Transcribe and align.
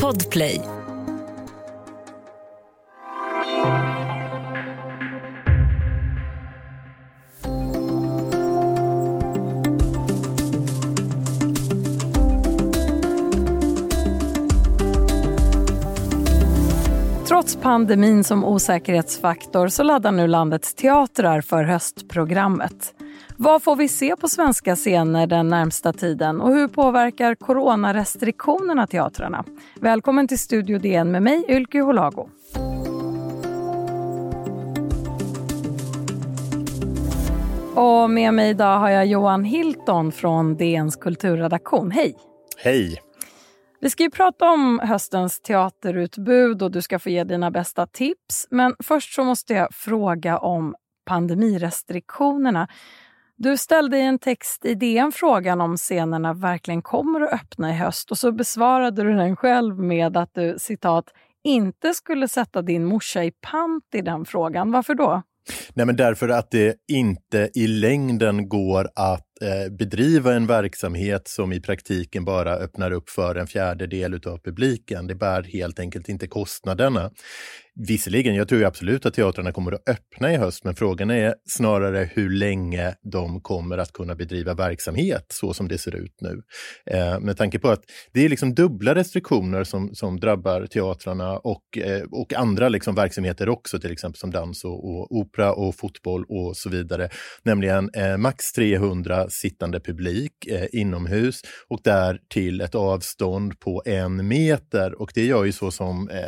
Podplay. 0.00 0.60
Trots 17.28 17.56
pandemin 17.56 18.24
som 18.24 18.44
osäkerhetsfaktor 18.44 19.68
så 19.68 19.82
laddar 19.82 20.12
nu 20.12 20.26
landets 20.26 20.74
teatrar 20.74 21.40
för 21.40 21.64
höstprogrammet. 21.64 22.94
Vad 23.36 23.62
får 23.62 23.76
vi 23.76 23.88
se 23.88 24.16
på 24.16 24.28
svenska 24.28 24.76
scener 24.76 25.26
den 25.26 25.48
närmsta 25.48 25.92
tiden 25.92 26.40
och 26.40 26.54
hur 26.54 26.68
påverkar 26.68 27.34
coronarestriktionerna 27.34 28.86
teatrarna? 28.86 29.44
Välkommen 29.80 30.28
till 30.28 30.38
Studio 30.38 30.78
DN 30.78 31.10
med 31.10 31.22
mig, 31.22 31.44
Ylke 31.48 31.80
Holago. 31.80 32.28
Och 37.74 38.10
med 38.10 38.34
mig 38.34 38.50
idag 38.50 38.78
har 38.78 38.88
jag 38.88 39.06
Johan 39.06 39.44
Hilton 39.44 40.12
från 40.12 40.56
DNs 40.56 40.96
kulturredaktion. 40.96 41.90
Hej! 41.90 42.16
Hej! 42.56 43.02
Vi 43.80 43.90
ska 43.90 44.02
ju 44.02 44.10
prata 44.10 44.50
om 44.50 44.80
höstens 44.82 45.40
teaterutbud 45.40 46.62
och 46.62 46.70
du 46.70 46.82
ska 46.82 46.98
få 46.98 47.10
ge 47.10 47.24
dina 47.24 47.50
bästa 47.50 47.86
tips. 47.86 48.46
Men 48.50 48.74
först 48.84 49.14
så 49.14 49.24
måste 49.24 49.54
jag 49.54 49.74
fråga 49.74 50.38
om 50.38 50.74
pandemirestriktionerna. 51.04 52.68
Du 53.42 53.56
ställde 53.56 53.98
i 53.98 54.02
en 54.02 54.18
text 54.18 54.64
i 54.64 54.74
DN 54.74 55.12
frågan 55.12 55.60
om 55.60 55.76
scenerna 55.76 56.34
verkligen 56.34 56.82
kommer 56.82 57.20
att 57.20 57.32
öppna 57.32 57.70
i 57.70 57.72
höst 57.72 58.10
och 58.10 58.18
så 58.18 58.32
besvarade 58.32 59.02
du 59.02 59.16
den 59.16 59.36
själv 59.36 59.78
med 59.78 60.16
att 60.16 60.30
du 60.34 60.56
citat 60.58 61.04
inte 61.44 61.94
skulle 61.94 62.28
sätta 62.28 62.62
din 62.62 62.84
morsa 62.84 63.24
i 63.24 63.30
pant 63.30 63.84
i 63.94 64.00
den 64.00 64.24
frågan. 64.24 64.72
Varför 64.72 64.94
då? 64.94 65.22
Nej, 65.74 65.86
men 65.86 65.96
därför 65.96 66.28
att 66.28 66.50
det 66.50 66.76
inte 66.92 67.50
i 67.54 67.66
längden 67.66 68.48
går 68.48 68.88
att 68.94 69.31
Eh, 69.42 69.70
bedriva 69.70 70.34
en 70.34 70.46
verksamhet 70.46 71.28
som 71.28 71.52
i 71.52 71.60
praktiken 71.60 72.24
bara 72.24 72.54
öppnar 72.54 72.90
upp 72.90 73.10
för 73.10 73.34
en 73.34 73.46
fjärdedel 73.46 74.14
av 74.14 74.38
publiken. 74.38 75.06
Det 75.06 75.14
bär 75.14 75.42
helt 75.42 75.78
enkelt 75.78 76.08
inte 76.08 76.26
kostnaderna. 76.26 77.10
Visserligen, 77.74 78.34
jag 78.34 78.48
tror 78.48 78.64
absolut 78.64 79.06
att 79.06 79.14
teatrarna 79.14 79.52
kommer 79.52 79.72
att 79.72 79.88
öppna 79.88 80.32
i 80.32 80.36
höst, 80.36 80.64
men 80.64 80.74
frågan 80.74 81.10
är 81.10 81.34
snarare 81.48 82.10
hur 82.12 82.30
länge 82.30 82.94
de 83.02 83.40
kommer 83.40 83.78
att 83.78 83.92
kunna 83.92 84.14
bedriva 84.14 84.54
verksamhet 84.54 85.26
så 85.28 85.54
som 85.54 85.68
det 85.68 85.78
ser 85.78 85.94
ut 85.94 86.14
nu. 86.20 86.42
Eh, 86.86 87.20
med 87.20 87.36
tanke 87.36 87.58
på 87.58 87.68
att 87.68 87.82
det 88.12 88.24
är 88.24 88.28
liksom 88.28 88.54
dubbla 88.54 88.94
restriktioner 88.94 89.64
som, 89.64 89.94
som 89.94 90.20
drabbar 90.20 90.66
teatrarna 90.66 91.38
och, 91.38 91.78
eh, 91.78 92.02
och 92.10 92.34
andra 92.34 92.68
liksom 92.68 92.94
verksamheter 92.94 93.48
också, 93.48 93.80
till 93.80 93.92
exempel 93.92 94.18
som 94.18 94.30
dans 94.30 94.64
och, 94.64 94.90
och 94.90 95.16
opera 95.16 95.52
och 95.52 95.74
fotboll 95.76 96.24
och 96.28 96.56
så 96.56 96.70
vidare. 96.70 97.08
Nämligen 97.42 97.90
eh, 97.94 98.16
max 98.16 98.52
300 98.52 99.26
sittande 99.32 99.80
publik 99.80 100.46
eh, 100.46 100.66
inomhus 100.72 101.42
och 101.68 101.80
där 101.84 102.20
till 102.28 102.60
ett 102.60 102.74
avstånd 102.74 103.60
på 103.60 103.82
en 103.86 104.28
meter. 104.28 105.00
Och 105.02 105.12
det 105.14 105.24
gör 105.24 105.44
ju 105.44 105.52
så 105.52 105.70
som 105.70 106.08
eh, 106.08 106.18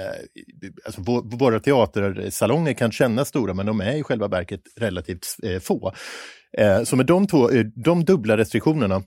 alltså, 0.84 1.00
våra 1.38 1.60
teatersalonger 1.60 2.72
kan 2.72 2.92
kännas 2.92 3.28
stora, 3.28 3.54
men 3.54 3.66
de 3.66 3.80
är 3.80 3.96
i 3.96 4.02
själva 4.02 4.28
verket 4.28 4.62
relativt 4.76 5.26
eh, 5.42 5.60
få. 5.60 5.92
Eh, 6.58 6.82
så 6.82 6.96
med 6.96 7.06
de, 7.06 7.26
två, 7.26 7.50
eh, 7.50 7.64
de 7.64 8.04
dubbla 8.04 8.36
restriktionerna 8.36 9.02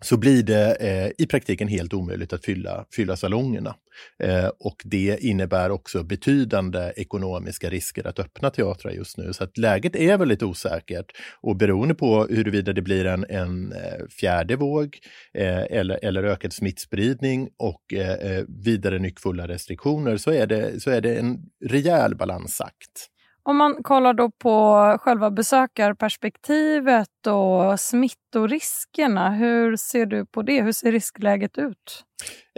så 0.00 0.16
blir 0.16 0.42
det 0.42 0.74
eh, 0.74 1.10
i 1.18 1.26
praktiken 1.26 1.68
helt 1.68 1.94
omöjligt 1.94 2.32
att 2.32 2.44
fylla, 2.44 2.84
fylla 2.96 3.16
salongerna. 3.16 3.74
Eh, 4.22 4.46
och 4.46 4.82
det 4.84 5.18
innebär 5.20 5.70
också 5.70 6.02
betydande 6.02 6.92
ekonomiska 6.96 7.70
risker 7.70 8.06
att 8.06 8.18
öppna 8.18 8.50
teatrar 8.50 8.92
just 8.92 9.18
nu. 9.18 9.32
Så 9.32 9.44
att 9.44 9.58
läget 9.58 9.96
är 9.96 10.18
väldigt 10.18 10.42
osäkert 10.42 11.06
och 11.40 11.56
beroende 11.56 11.94
på 11.94 12.26
huruvida 12.26 12.72
det 12.72 12.82
blir 12.82 13.04
en, 13.04 13.26
en 13.28 13.72
eh, 13.72 14.06
fjärde 14.20 14.56
våg 14.56 14.98
eh, 15.38 15.62
eller, 15.62 16.04
eller 16.04 16.24
ökad 16.24 16.52
smittspridning 16.52 17.48
och 17.58 17.94
eh, 17.94 18.12
eh, 18.12 18.44
vidare 18.64 18.98
nyckfulla 18.98 19.48
restriktioner 19.48 20.16
så 20.16 20.30
är, 20.30 20.46
det, 20.46 20.82
så 20.82 20.90
är 20.90 21.00
det 21.00 21.14
en 21.14 21.38
rejäl 21.64 22.14
balansakt. 22.14 23.10
Om 23.46 23.56
man 23.56 23.82
kollar 23.82 24.14
då 24.14 24.30
på 24.30 24.98
själva 25.00 25.30
besökarperspektivet 25.30 27.26
och 27.26 27.80
smittoriskerna, 27.80 29.30
hur 29.30 29.76
ser 29.76 30.06
du 30.06 30.26
på 30.26 30.42
det? 30.42 30.62
Hur 30.62 30.72
ser 30.72 30.92
riskläget 30.92 31.58
ut? 31.58 32.04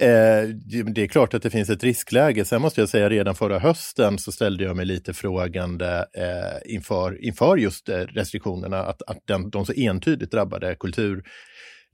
Eh, 0.00 0.48
det 0.94 1.02
är 1.02 1.06
klart 1.06 1.34
att 1.34 1.42
det 1.42 1.50
finns 1.50 1.70
ett 1.70 1.84
riskläge. 1.84 2.44
Sen 2.44 2.62
måste 2.62 2.80
jag 2.80 2.88
säga 2.88 3.08
redan 3.08 3.34
förra 3.34 3.58
hösten 3.58 4.18
så 4.18 4.32
ställde 4.32 4.64
jag 4.64 4.76
mig 4.76 4.86
lite 4.86 5.14
frågande 5.14 6.06
eh, 6.16 6.74
inför, 6.74 7.24
inför 7.24 7.56
just 7.56 7.88
eh, 7.88 7.98
restriktionerna, 7.98 8.78
att, 8.78 9.02
att 9.02 9.18
den, 9.24 9.50
de 9.50 9.66
så 9.66 9.72
entydigt 9.76 10.30
drabbade 10.30 10.74
kultur 10.74 11.24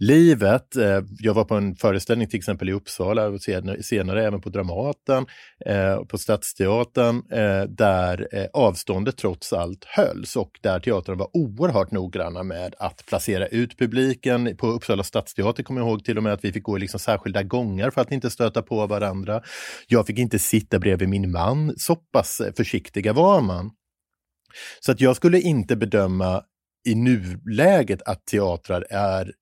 livet. 0.03 0.77
Eh, 0.77 1.01
jag 1.19 1.35
var 1.35 1.45
på 1.45 1.55
en 1.55 1.77
föreställning 1.77 2.29
till 2.29 2.39
exempel 2.39 2.69
i 2.69 2.73
Uppsala 2.73 3.27
och 3.27 3.41
senare, 3.81 4.27
även 4.27 4.41
på 4.41 4.49
Dramaten, 4.49 5.27
eh, 5.67 6.05
på 6.05 6.19
Stadsteatern, 6.19 7.23
eh, 7.31 7.63
där 7.69 8.29
eh, 8.33 8.47
avståndet 8.53 9.17
trots 9.17 9.53
allt 9.53 9.85
hölls 9.85 10.37
och 10.37 10.59
där 10.62 10.81
teatern 10.81 11.19
var 11.19 11.29
oerhört 11.33 11.91
noggranna 11.91 12.43
med 12.43 12.75
att 12.79 13.07
placera 13.07 13.47
ut 13.47 13.79
publiken. 13.79 14.57
På 14.57 14.67
Uppsala 14.67 15.03
stadsteater 15.03 15.62
kommer 15.62 15.81
jag 15.81 15.89
ihåg 15.89 16.05
till 16.05 16.17
och 16.17 16.23
med 16.23 16.33
att 16.33 16.45
vi 16.45 16.53
fick 16.53 16.62
gå 16.62 16.77
i 16.77 16.81
liksom 16.81 17.01
särskilda 17.01 17.43
gångar 17.43 17.91
för 17.91 18.01
att 18.01 18.12
inte 18.12 18.31
stöta 18.31 18.62
på 18.62 18.87
varandra. 18.87 19.43
Jag 19.87 20.07
fick 20.07 20.19
inte 20.19 20.39
sitta 20.39 20.79
bredvid 20.79 21.09
min 21.09 21.31
man, 21.31 21.75
så 21.77 21.97
pass 21.97 22.41
eh, 22.41 22.53
försiktiga 22.57 23.12
var 23.12 23.41
man. 23.41 23.71
Så 24.81 24.93
att 24.93 25.01
jag 25.01 25.17
skulle 25.17 25.41
inte 25.41 25.77
bedöma 25.77 26.43
i 26.89 26.95
nuläget 26.95 28.03
att 28.03 28.27
teatrar 28.27 28.87
är 28.91 29.33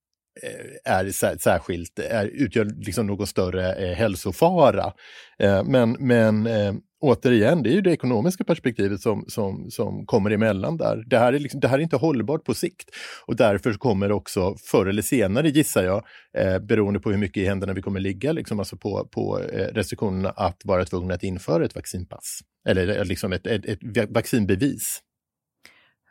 Eh, 0.43 0.93
är 0.93 1.39
särskilt, 1.39 1.99
är, 1.99 2.27
utgör 2.27 2.65
liksom 2.65 3.07
någon 3.07 3.27
större 3.27 3.73
eh, 3.73 3.95
hälsofara. 3.97 4.93
Eh, 5.39 5.65
men 5.65 5.97
men 5.99 6.47
eh, 6.47 6.75
återigen, 7.01 7.63
det 7.63 7.71
är 7.71 7.75
ju 7.75 7.81
det 7.81 7.93
ekonomiska 7.93 8.45
perspektivet 8.45 9.01
som, 9.01 9.25
som, 9.29 9.71
som 9.71 10.07
kommer 10.07 10.31
emellan 10.31 10.77
där. 10.77 11.05
Det 11.07 11.19
här, 11.19 11.33
är 11.33 11.39
liksom, 11.39 11.61
det 11.61 11.69
här 11.69 11.79
är 11.79 11.83
inte 11.83 11.97
hållbart 11.97 12.45
på 12.45 12.55
sikt 12.55 12.91
och 13.27 13.37
därför 13.37 13.73
kommer 13.73 14.13
också 14.13 14.55
förr 14.71 14.87
eller 14.87 15.03
senare, 15.03 15.49
gissar 15.49 15.85
jag, 15.85 16.05
eh, 16.39 16.59
beroende 16.59 17.01
på 17.01 17.11
hur 17.11 17.19
mycket 17.19 17.43
i 17.43 17.47
händerna 17.47 17.73
vi 17.73 17.83
kommer 17.83 18.01
ligga 18.01 18.33
liksom, 18.33 18.59
alltså 18.59 18.77
på, 18.77 19.09
på 19.13 19.41
eh, 19.41 19.67
restriktionerna, 19.75 20.31
att 20.31 20.65
vara 20.65 20.85
tvungna 20.85 21.15
att 21.15 21.23
införa 21.23 21.65
ett 21.65 21.75
vaccinpass. 21.75 22.41
Eller 22.69 22.99
eh, 22.99 23.05
liksom 23.05 23.33
ett, 23.33 23.47
ett, 23.47 23.65
ett 23.65 24.11
vaccinbevis. 24.11 25.01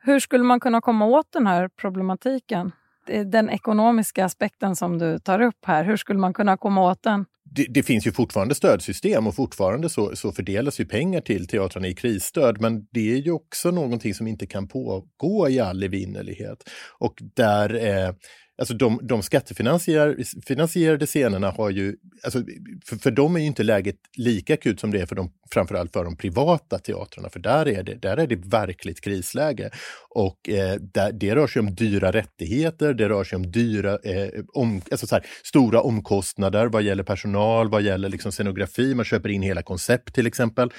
Hur 0.02 0.20
skulle 0.20 0.44
man 0.44 0.60
kunna 0.60 0.82
komma 0.82 1.06
åt 1.06 1.32
den 1.32 1.48
här 1.48 1.70
problematiken? 1.82 2.72
Eh, 3.08 3.26
den 3.26 3.50
ekonomiska 3.50 4.26
aspekten 4.26 4.76
som 4.76 4.98
du 4.98 5.20
tar 5.20 5.42
upp 5.42 5.66
här, 5.66 5.84
hur 5.84 5.98
skulle 5.98 6.20
man 6.20 6.34
kunna 6.34 6.58
komma 6.58 6.82
åt 6.92 7.04
den? 7.04 7.26
Det, 7.52 7.66
det, 7.70 7.84
finns 7.84 8.08
ju 8.08 8.12
fortfarande 8.12 8.56
stödsystem 8.56 9.28
och 9.28 9.36
fortfarande 9.36 9.90
så, 9.90 10.16
så, 10.16 10.32
fördelas 10.32 10.80
ju 10.80 10.86
pengar 10.86 11.22
till 11.22 11.48
teatrarna 11.48 11.88
i 11.88 11.94
krisstöd. 11.94 12.62
Men 12.62 12.88
det 12.92 13.12
är 13.12 13.18
ju 13.18 13.32
också 13.32 13.72
någonting 13.72 14.14
som 14.14 14.28
inte 14.28 14.46
kan 14.46 14.68
pågå 14.68 15.50
i 15.50 15.60
all 15.60 15.84
evinnerlighet. 15.84 16.70
Och 17.00 17.14
där 17.36 17.76
eh, 17.76 18.14
alltså 18.60 18.74
de, 18.74 19.00
de 19.04 19.22
skattefinansierade 19.22 21.06
scenerna 21.06 21.52
har 21.52 21.70
ju, 21.70 21.96
alltså 22.24 22.44
för, 22.86 22.96
för 22.96 23.12
dem 23.12 23.36
är 23.36 23.40
ju 23.40 23.46
inte 23.46 23.64
läget 23.64 23.96
lika 24.18 24.54
akut 24.54 24.80
som 24.80 24.92
det 24.92 25.02
är 25.02 25.06
för 25.06 25.16
de, 25.16 25.32
framförallt 25.54 25.94
för 25.94 26.04
de 26.04 26.18
privata 26.18 26.80
teatrarna, 26.80 27.30
för 27.30 27.40
där 27.40 27.68
är 27.68 27.84
det, 27.84 27.96
där 27.96 28.18
är 28.18 28.28
det 28.28 28.36
verkligt 28.36 29.02
krisläge. 29.02 29.70
Och 30.10 30.50
eh, 30.50 30.76
där, 30.76 31.12
det 31.12 31.36
rör 31.36 31.48
sig 31.48 31.60
om 31.60 31.76
dyra 31.76 32.12
rättigheter, 32.12 32.94
det 32.94 33.10
rör 33.10 33.24
sig 33.24 33.36
om 33.36 33.52
dyra, 33.52 33.98
eh, 34.04 34.30
om, 34.54 34.82
alltså 34.92 35.08
så 35.08 35.16
här, 35.16 35.26
stora 35.44 35.82
omkostnader 35.82 36.66
vad 36.66 36.84
gäller 36.84 37.04
personal, 37.04 37.39
vad 37.72 37.82
gäller 37.82 38.10
liksom 38.10 38.32
scenografi, 38.32 38.96
man 38.96 39.06
köper 39.06 39.30
in 39.30 39.42
hela 39.42 39.62
koncept 39.62 40.16
till 40.16 40.28
exempel. 40.28 40.74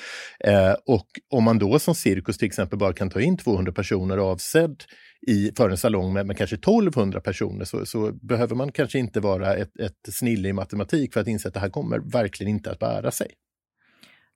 Eh, 0.44 0.74
och 0.86 1.06
om 1.30 1.44
man 1.44 1.58
då 1.58 1.78
som 1.78 1.94
cirkus 1.94 2.38
till 2.38 2.46
exempel 2.46 2.78
bara 2.78 2.92
kan 2.92 3.10
ta 3.10 3.20
in 3.20 3.36
200 3.36 3.72
personer 3.72 4.18
avsedd 4.18 4.82
i, 5.26 5.52
för 5.56 5.70
en 5.70 5.76
salong 5.76 6.12
med, 6.12 6.26
med 6.26 6.36
kanske 6.36 6.56
1200 6.56 7.20
personer 7.20 7.64
så, 7.64 7.86
så, 7.86 8.12
behöver 8.12 8.56
man 8.56 8.72
kanske 8.72 8.98
inte 8.98 9.20
vara 9.20 9.56
ett, 9.56 9.80
ett 9.80 10.14
snille 10.14 10.48
i 10.48 10.52
matematik 10.52 11.12
för 11.12 11.20
att 11.20 11.26
inse 11.26 11.48
att 11.48 11.54
det 11.54 11.60
här 11.60 11.70
kommer 11.70 11.98
verkligen 11.98 12.50
inte 12.50 12.70
att 12.70 12.78
bära 12.78 13.10
sig. 13.10 13.30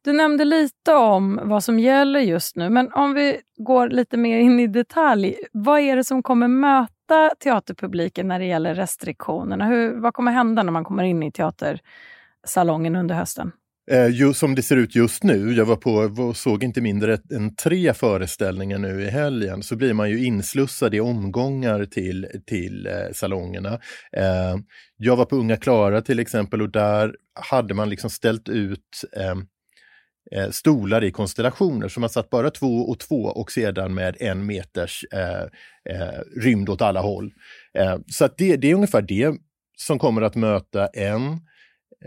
Du 0.04 0.12
nämnde 0.12 0.44
lite 0.44 0.94
om 0.94 1.40
vad 1.42 1.64
som 1.64 1.78
gäller 1.78 2.20
just 2.20 2.56
nu, 2.56 2.70
men 2.70 2.92
om 2.92 3.14
vi 3.14 3.40
går 3.56 3.88
lite 3.88 4.16
mer 4.16 4.38
in 4.38 4.60
i 4.60 4.66
detalj. 4.66 5.36
Vad 5.52 5.80
är 5.80 5.96
det 5.96 6.04
som 6.04 6.22
kommer 6.22 6.48
möta 6.48 7.30
teaterpubliken 7.44 8.28
när 8.28 8.38
det 8.38 8.44
gäller 8.44 8.74
restriktionerna? 8.74 9.66
Hur, 9.66 10.00
vad 10.00 10.14
kommer 10.14 10.32
hända 10.32 10.62
när 10.62 10.72
man 10.72 10.84
kommer 10.84 11.04
in 11.04 11.22
i 11.22 11.32
teatersalongen 11.32 12.96
under 12.96 13.14
hösten? 13.14 13.52
Eh, 13.90 14.32
som 14.32 14.54
det 14.54 14.62
ser 14.62 14.76
ut 14.76 14.94
just 14.94 15.22
nu, 15.22 15.52
jag 15.52 15.64
var 15.64 15.76
på 15.76 16.22
och 16.22 16.36
såg 16.36 16.64
inte 16.64 16.80
mindre 16.80 17.18
än 17.34 17.54
tre 17.56 17.94
föreställningar 17.94 18.78
nu 18.78 19.02
i 19.02 19.10
helgen, 19.10 19.62
så 19.62 19.76
blir 19.76 19.92
man 19.92 20.10
ju 20.10 20.24
inslussad 20.24 20.94
i 20.94 21.00
omgångar 21.00 21.84
till, 21.84 22.26
till 22.46 22.86
eh, 22.86 22.92
salongerna. 23.12 23.72
Eh, 24.16 24.56
jag 24.96 25.16
var 25.16 25.24
på 25.24 25.36
Unga 25.36 25.56
Klara 25.56 26.02
till 26.02 26.18
exempel 26.18 26.62
och 26.62 26.70
där 26.70 27.16
hade 27.50 27.74
man 27.74 27.90
liksom 27.90 28.10
ställt 28.10 28.48
ut 28.48 29.04
eh, 29.16 29.34
eh, 30.34 30.50
stolar 30.50 31.04
i 31.04 31.10
konstellationer, 31.10 31.88
så 31.88 32.00
man 32.00 32.10
satt 32.10 32.30
bara 32.30 32.50
två 32.50 32.80
och 32.80 32.98
två 32.98 33.22
och 33.24 33.52
sedan 33.52 33.94
med 33.94 34.16
en 34.20 34.46
meters 34.46 35.04
eh, 35.12 35.42
eh, 35.94 36.20
rymd 36.36 36.68
åt 36.68 36.82
alla 36.82 37.00
håll. 37.00 37.32
Eh, 37.78 37.98
så 38.06 38.24
att 38.24 38.38
det, 38.38 38.56
det 38.56 38.70
är 38.70 38.74
ungefär 38.74 39.02
det 39.02 39.34
som 39.76 39.98
kommer 39.98 40.22
att 40.22 40.34
möta 40.34 40.86
en 40.86 41.40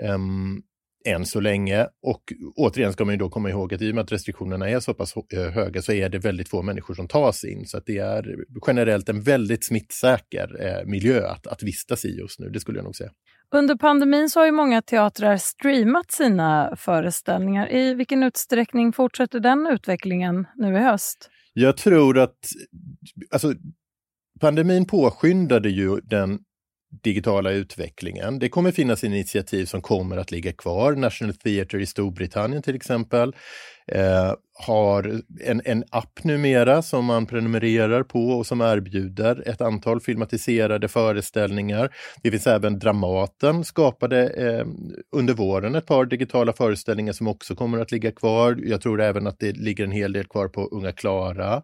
ehm, 0.03 0.62
än 1.07 1.25
så 1.25 1.39
länge. 1.39 1.88
Och 2.01 2.33
återigen 2.56 2.94
ska 2.94 3.06
man 3.06 3.13
ju 3.13 3.18
då 3.18 3.29
komma 3.29 3.50
ihåg 3.50 3.74
att 3.74 3.81
i 3.81 3.91
och 3.91 3.95
med 3.95 4.03
att 4.03 4.12
restriktionerna 4.12 4.69
är 4.69 4.79
så 4.79 4.94
pass 4.94 5.13
eh, 5.33 5.50
höga 5.50 5.81
så 5.81 5.91
är 5.91 6.09
det 6.09 6.19
väldigt 6.19 6.50
få 6.50 6.62
människor 6.62 6.94
som 6.94 7.07
tas 7.07 7.44
in. 7.44 7.65
Så 7.65 7.77
att 7.77 7.85
det 7.85 7.97
är 7.97 8.35
generellt 8.68 9.09
en 9.09 9.21
väldigt 9.21 9.65
smittsäker 9.65 10.65
eh, 10.65 10.85
miljö 10.85 11.27
att, 11.27 11.47
att 11.47 11.63
vistas 11.63 12.06
i 12.06 12.18
just 12.18 12.39
nu, 12.39 12.50
det 12.50 12.59
skulle 12.59 12.77
jag 12.77 12.85
nog 12.85 12.95
säga. 12.95 13.12
Under 13.56 13.76
pandemin 13.76 14.30
så 14.30 14.40
har 14.40 14.46
ju 14.46 14.52
många 14.52 14.82
teatrar 14.82 15.38
streamat 15.38 16.12
sina 16.12 16.76
föreställningar. 16.78 17.72
I 17.72 17.94
vilken 17.94 18.24
utsträckning 18.24 18.94
fortsätter 18.94 19.40
den 19.40 19.68
utvecklingen 19.68 20.48
nu 20.56 20.76
i 20.76 20.80
höst? 20.80 21.30
Jag 21.54 21.78
tror 21.78 22.18
att 22.18 22.38
alltså, 23.32 23.54
pandemin 24.40 24.86
påskyndade 24.86 25.70
ju 25.70 26.00
den 26.04 26.40
digitala 26.89 27.51
utvecklingen. 27.51 28.39
Det 28.39 28.50
kommer 28.50 28.72
finnas 28.72 29.04
initiativ 29.04 29.66
som 29.66 29.81
kommer 29.81 30.18
att 30.18 30.31
ligga 30.31 30.54
kvar. 30.54 30.95
National 30.95 31.36
Theatre 31.36 31.81
i 31.81 31.86
Storbritannien 31.86 32.62
till 32.62 32.75
exempel 32.75 33.36
eh, 33.92 34.34
har 34.54 35.22
en, 35.44 35.62
en 35.66 35.84
app 35.89 36.24
numera 36.24 36.81
som 36.81 37.06
man 37.06 37.25
prenumererar 37.25 38.04
på 38.04 38.30
och 38.30 38.48
som 38.48 38.62
erbjuder 38.62 39.44
ett 39.50 39.62
antal 39.62 40.01
filmatiserade 40.01 40.88
föreställningar. 40.88 41.95
Det 42.24 42.31
finns 42.31 42.48
även 42.48 42.80
Dramaten 42.80 43.63
skapade 43.63 44.30
eh, 44.30 44.66
under 45.12 45.34
våren 45.34 45.75
ett 45.75 45.86
par 45.86 46.06
digitala 46.06 46.54
föreställningar 46.54 47.13
som 47.13 47.28
också 47.28 47.56
kommer 47.56 47.80
att 47.80 47.92
ligga 47.92 48.12
kvar. 48.12 48.60
Jag 48.63 48.81
tror 48.81 49.01
även 49.01 49.28
att 49.28 49.39
det 49.39 49.51
ligger 49.51 49.84
en 49.84 49.92
hel 49.92 50.13
del 50.13 50.25
kvar 50.25 50.48
på 50.48 50.66
Unga 50.66 50.92
Klara. 50.92 51.62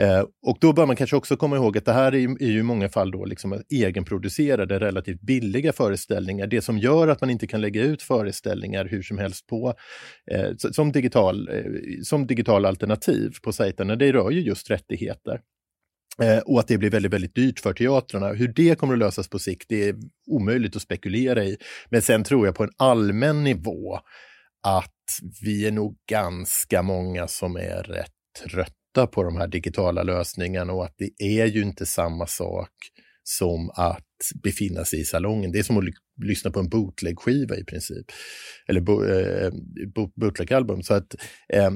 Eh, 0.00 0.24
och 0.42 0.58
då 0.60 0.72
bör 0.72 0.86
man 0.86 0.96
kanske 0.96 1.16
också 1.16 1.36
komma 1.36 1.56
ihåg 1.56 1.78
att 1.78 1.84
det 1.84 1.92
här 1.92 2.14
är, 2.14 2.42
är 2.42 2.50
ju 2.50 2.58
i 2.58 2.62
många 2.62 2.88
fall 2.88 3.10
då 3.10 3.24
liksom 3.24 3.62
egenproducerade, 3.70 4.78
relativt 4.78 5.20
billiga 5.20 5.72
föreställningar. 5.72 6.46
Det 6.46 6.60
som 6.60 6.78
gör 6.78 7.08
att 7.08 7.20
man 7.20 7.30
inte 7.30 7.46
kan 7.46 7.60
lägga 7.60 7.82
ut 7.82 8.02
föreställningar 8.02 8.84
hur 8.84 9.02
som 9.02 9.18
helst 9.18 9.46
på 9.46 9.74
eh, 10.30 10.50
som, 10.56 10.92
digital, 10.92 11.48
eh, 11.48 11.64
som 12.02 12.26
digital 12.26 12.66
alternativ 12.66 13.32
på 13.42 13.52
sajterna, 13.52 13.96
det 13.96 14.12
rör 14.12 14.30
ju 14.30 14.40
just 14.40 14.70
rättigheter. 14.70 15.40
Eh, 16.22 16.38
och 16.38 16.60
att 16.60 16.68
det 16.68 16.78
blir 16.78 16.90
väldigt, 16.90 17.12
väldigt 17.12 17.34
dyrt 17.34 17.60
för 17.60 17.72
teatrarna. 17.72 18.28
Hur 18.28 18.48
det 18.48 18.78
kommer 18.78 18.92
att 18.92 18.98
lösas 18.98 19.28
på 19.28 19.38
sikt, 19.38 19.66
det 19.68 19.88
är 19.88 19.94
omöjligt 20.30 20.76
att 20.76 20.82
spekulera 20.82 21.44
i. 21.44 21.56
Men 21.90 22.02
sen 22.02 22.24
tror 22.24 22.46
jag 22.46 22.54
på 22.54 22.62
en 22.62 22.72
allmän 22.78 23.44
nivå 23.44 23.98
att 24.62 24.94
vi 25.42 25.66
är 25.66 25.70
nog 25.70 25.96
ganska 26.10 26.82
många 26.82 27.28
som 27.28 27.56
är 27.56 27.82
rätt 27.82 28.19
trötta 28.50 29.06
på 29.06 29.22
de 29.24 29.36
här 29.36 29.46
digitala 29.46 30.02
lösningarna 30.02 30.72
och 30.72 30.84
att 30.84 30.94
det 30.98 31.40
är 31.40 31.46
ju 31.46 31.62
inte 31.62 31.86
samma 31.86 32.26
sak 32.26 32.72
som 33.22 33.70
att 33.70 34.06
befinna 34.42 34.84
sig 34.84 35.00
i 35.00 35.04
salongen. 35.04 35.52
Det 35.52 35.58
är 35.58 35.62
som 35.62 35.78
att 35.78 35.84
lyssna 36.24 36.50
på 36.50 36.60
en 36.60 36.68
bootleg-skiva 36.68 37.56
i 37.56 37.64
princip. 37.64 38.06
Eller 38.68 38.80
bo, 38.80 39.04
eh, 39.04 39.52
bootleg-album. 40.16 40.82
Så 40.82 40.94
att 40.94 41.14
eh, 41.52 41.70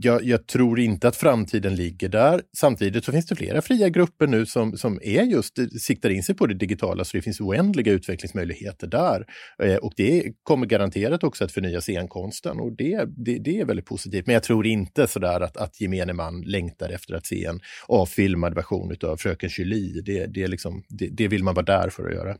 jag, 0.00 0.24
jag, 0.24 0.46
tror 0.46 0.80
inte 0.80 1.08
att 1.08 1.16
framtiden 1.16 1.74
ligger 1.74 2.08
där. 2.08 2.42
Samtidigt 2.56 3.04
så 3.04 3.12
finns 3.12 3.26
det 3.26 3.36
flera 3.36 3.62
fria 3.62 3.88
grupper 3.88 4.26
nu 4.26 4.46
som, 4.46 4.76
som 4.76 5.00
är 5.02 5.22
just, 5.22 5.58
siktar 5.80 6.10
in 6.10 6.22
sig 6.22 6.34
på 6.34 6.46
det 6.46 6.54
digitala, 6.54 7.04
så 7.04 7.16
det 7.16 7.22
finns 7.22 7.40
oändliga 7.40 7.92
utvecklingsmöjligheter 7.92 8.86
där. 8.86 9.26
Eh, 9.62 9.76
och 9.76 9.92
det 9.96 10.32
kommer 10.42 10.66
garanterat 10.66 11.24
också 11.24 11.44
att 11.44 11.52
förnya 11.52 11.80
scenkonsten 11.80 12.60
och 12.60 12.72
det, 12.72 13.04
det, 13.16 13.38
det 13.38 13.60
är 13.60 13.64
väldigt 13.64 13.86
positivt. 13.86 14.26
Men 14.26 14.32
jag 14.32 14.42
tror 14.42 14.66
inte 14.66 15.06
sådär 15.06 15.40
att, 15.40 15.56
att 15.56 15.80
gemene 15.80 16.12
man 16.12 16.42
längtar 16.42 16.88
efter 16.88 17.14
att 17.14 17.26
se 17.26 17.44
en 17.44 17.60
avfilmad 17.86 18.54
version 18.54 18.96
av 19.02 19.16
Fröken 19.16 19.50
Julie. 19.58 20.02
Det, 20.02 20.26
det, 20.26 20.46
liksom, 20.46 20.84
det, 20.88 21.08
det 21.08 21.28
vill 21.28 21.44
man 21.44 21.54
vara 21.54 21.66
där 21.66 21.90
för 21.90 22.08
att 22.08 22.14
göra. 22.14 22.36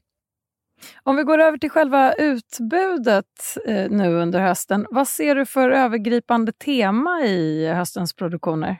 Om 1.02 1.16
vi 1.16 1.22
går 1.22 1.38
över 1.38 1.58
till 1.58 1.70
själva 1.70 2.12
utbudet 2.12 3.24
eh, 3.66 3.90
nu 3.90 4.14
under 4.14 4.40
hösten. 4.40 4.86
Vad 4.90 5.08
ser 5.08 5.34
du 5.34 5.46
för 5.46 5.70
övergripande 5.70 6.52
tema 6.52 7.20
i 7.24 7.66
höstens 7.66 8.12
produktioner? 8.12 8.76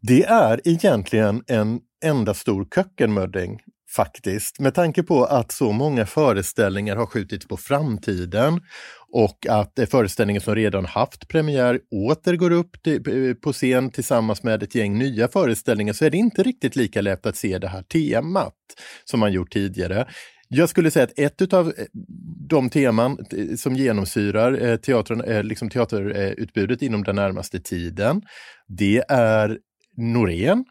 Det 0.00 0.24
är 0.24 0.60
egentligen 0.64 1.42
en 1.46 1.80
enda 2.04 2.34
stor 2.34 2.66
kökkenmödding 2.74 3.60
faktiskt. 3.96 4.60
Med 4.60 4.74
tanke 4.74 5.02
på 5.02 5.24
att 5.24 5.52
så 5.52 5.72
många 5.72 6.06
föreställningar 6.06 6.96
har 6.96 7.06
skjutits 7.06 7.48
på 7.48 7.56
framtiden 7.56 8.60
och 9.12 9.46
att 9.48 9.78
eh, 9.78 9.86
föreställningen 9.86 10.42
som 10.42 10.54
redan 10.54 10.86
haft 10.86 11.28
premiär 11.28 11.80
åter 11.90 12.36
går 12.36 12.50
upp 12.50 12.86
eh, 12.86 13.34
på 13.34 13.52
scen 13.52 13.90
tillsammans 13.90 14.42
med 14.42 14.62
ett 14.62 14.74
gäng 14.74 14.98
nya 14.98 15.28
föreställningar 15.28 15.92
så 15.92 16.04
är 16.04 16.10
det 16.10 16.16
inte 16.16 16.42
riktigt 16.42 16.76
lika 16.76 17.00
lätt 17.00 17.26
att 17.26 17.36
se 17.36 17.58
det 17.58 17.68
här 17.68 17.82
temat 17.82 18.54
som 19.04 19.20
man 19.20 19.32
gjort 19.32 19.52
tidigare. 19.52 20.06
Jag 20.48 20.68
skulle 20.68 20.90
säga 20.90 21.04
att 21.04 21.18
ett 21.18 21.52
av 21.52 21.66
eh, 21.66 21.72
de 22.48 22.70
teman 22.70 23.18
eh, 23.30 23.56
som 23.56 23.74
genomsyrar 23.74 24.62
eh, 24.62 24.76
teatern, 24.76 25.46
liksom 25.46 25.70
teaterutbudet 25.70 26.82
inom 26.82 27.04
den 27.04 27.16
närmaste 27.16 27.60
tiden, 27.60 28.22
det 28.68 29.02
är 29.08 29.58
Norén, 29.96 30.64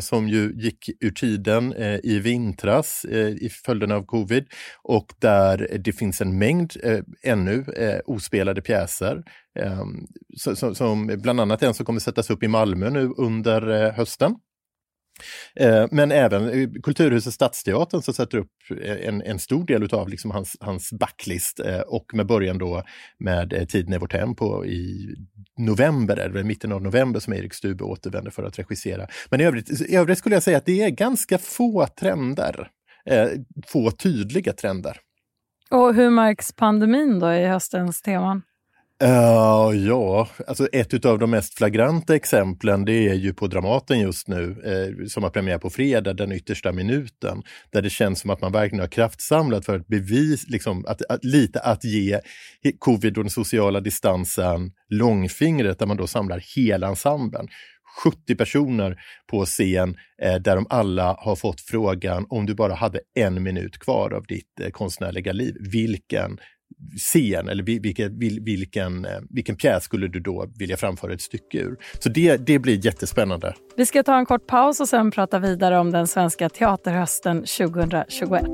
som 0.00 0.28
ju 0.28 0.52
gick 0.56 0.90
ur 1.00 1.10
tiden 1.10 1.74
i 2.02 2.18
vintras 2.18 3.04
i 3.40 3.48
följden 3.64 3.92
av 3.92 4.02
covid 4.02 4.46
och 4.82 5.12
där 5.18 5.78
det 5.84 5.92
finns 5.92 6.20
en 6.20 6.38
mängd 6.38 6.72
ännu 7.22 7.64
ospelade 8.06 8.62
pjäser. 8.62 9.22
som 10.74 11.06
bland 11.06 11.40
annat 11.40 11.62
en 11.62 11.74
som 11.74 11.86
kommer 11.86 12.00
sättas 12.00 12.30
upp 12.30 12.42
i 12.42 12.48
Malmö 12.48 12.90
nu 12.90 13.12
under 13.16 13.90
hösten. 13.90 14.34
Eh, 15.56 15.86
men 15.90 16.12
även 16.12 16.48
eh, 16.48 16.68
Kulturhuset 16.82 17.34
Stadsteatern 17.34 18.02
som 18.02 18.14
sätter 18.14 18.38
upp 18.38 18.50
eh, 18.82 19.08
en, 19.08 19.22
en 19.22 19.38
stor 19.38 19.66
del 19.66 19.94
av 19.94 20.08
liksom 20.08 20.30
hans, 20.30 20.56
hans 20.60 20.92
backlist 20.92 21.60
och 21.86 22.04
med 22.14 22.26
början 22.26 22.58
då 22.58 22.82
med 23.18 23.68
Tiden 23.68 23.92
är 23.92 23.98
vårt 23.98 24.12
hem 24.12 24.34
på 24.34 24.66
i 24.66 25.14
november, 25.58 26.16
eller 26.16 26.42
mitten 26.42 26.72
av 26.72 26.82
november 26.82 27.20
som 27.20 27.32
Erik 27.32 27.54
Stube 27.54 27.84
återvänder 27.84 28.30
för 28.30 28.42
att 28.42 28.58
regissera. 28.58 29.06
Men 29.30 29.40
i 29.40 29.44
övrigt, 29.44 29.80
i 29.80 29.96
övrigt 29.96 30.18
skulle 30.18 30.36
jag 30.36 30.42
säga 30.42 30.58
att 30.58 30.66
det 30.66 30.82
är 30.82 30.90
ganska 30.90 31.38
få 31.38 31.86
trender, 31.86 32.68
få 33.66 33.90
tydliga 33.90 34.52
trender. 34.52 34.96
Och 35.70 35.94
hur 35.94 36.10
märks 36.10 36.52
pandemin 36.52 37.18
då 37.18 37.32
i 37.32 37.46
höstens 37.46 38.02
teman? 38.02 38.42
Uh, 39.04 39.76
ja, 39.86 40.28
alltså 40.46 40.66
ett 40.72 41.04
av 41.04 41.18
de 41.18 41.30
mest 41.30 41.54
flagranta 41.54 42.16
exemplen 42.16 42.84
det 42.84 43.08
är 43.08 43.14
ju 43.14 43.34
på 43.34 43.46
Dramaten 43.46 44.00
just 44.00 44.28
nu, 44.28 44.56
eh, 44.64 45.06
som 45.06 45.22
har 45.22 45.30
premiär 45.30 45.58
på 45.58 45.70
fredag, 45.70 46.14
Den 46.14 46.32
yttersta 46.32 46.72
minuten, 46.72 47.42
där 47.70 47.82
det 47.82 47.90
känns 47.90 48.20
som 48.20 48.30
att 48.30 48.40
man 48.40 48.52
verkligen 48.52 48.80
har 48.80 48.88
kraftsamlat 48.88 49.64
för 49.64 49.76
att 49.76 49.86
bevisa, 49.86 50.46
liksom, 50.48 50.84
att, 50.86 51.02
att, 51.08 51.24
lite 51.24 51.60
att 51.60 51.84
ge 51.84 52.20
covid 52.78 53.18
och 53.18 53.24
den 53.24 53.30
sociala 53.30 53.80
distansen 53.80 54.72
långfingret, 54.88 55.78
där 55.78 55.86
man 55.86 55.96
då 55.96 56.06
samlar 56.06 56.42
hela 56.56 56.88
ensemblen. 56.88 57.48
70 58.04 58.36
personer 58.36 59.00
på 59.30 59.44
scen 59.44 59.96
eh, 60.22 60.34
där 60.34 60.56
de 60.56 60.66
alla 60.70 61.16
har 61.18 61.36
fått 61.36 61.60
frågan 61.60 62.26
om 62.28 62.46
du 62.46 62.54
bara 62.54 62.74
hade 62.74 63.00
en 63.14 63.42
minut 63.42 63.78
kvar 63.78 64.12
av 64.12 64.26
ditt 64.26 64.60
eh, 64.60 64.70
konstnärliga 64.70 65.32
liv, 65.32 65.56
vilken 65.72 66.38
scen 66.98 67.48
eller 67.48 67.62
vilken, 67.62 68.18
vilken, 68.44 69.06
vilken 69.30 69.56
pjäs 69.56 69.84
skulle 69.84 70.08
du 70.08 70.20
då 70.20 70.48
vilja 70.58 70.76
framföra 70.76 71.12
ett 71.12 71.20
stycke 71.20 71.58
ur? 71.58 71.76
Så 71.98 72.08
det, 72.08 72.36
det 72.36 72.58
blir 72.58 72.86
jättespännande. 72.86 73.54
Vi 73.76 73.86
ska 73.86 74.02
ta 74.02 74.18
en 74.18 74.26
kort 74.26 74.46
paus 74.46 74.80
och 74.80 74.88
sen 74.88 75.10
prata 75.10 75.38
vidare 75.38 75.78
om 75.78 75.90
den 75.90 76.06
svenska 76.06 76.48
teaterhösten 76.48 77.36
2021. 77.40 78.44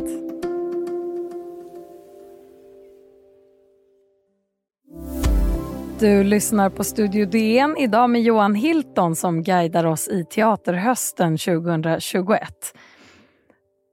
Du 6.00 6.24
lyssnar 6.24 6.70
på 6.70 6.84
Studio 6.84 7.26
DN 7.26 7.76
idag 7.78 8.10
med 8.10 8.22
Johan 8.22 8.54
Hilton 8.54 9.16
som 9.16 9.42
guidar 9.42 9.84
oss 9.84 10.08
i 10.08 10.24
teaterhösten 10.24 11.38
2021. 11.38 12.40